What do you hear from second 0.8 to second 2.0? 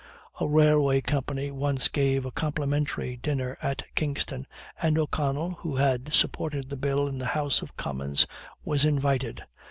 company once